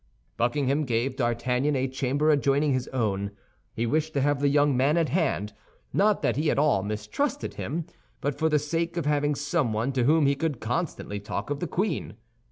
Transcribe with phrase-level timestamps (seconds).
[0.35, 3.29] Buckingham gave D'Artagnan a chamber adjoining his own.
[3.75, 7.85] He wished to have the young man at hand—not that he at all mistrusted him,
[8.19, 11.67] but for the sake of having someone to whom he could constantly talk of the
[11.67, 12.15] queen.